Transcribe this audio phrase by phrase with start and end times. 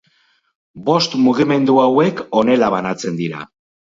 [0.87, 3.43] Bost mugimendu hauek honela banatzen dira.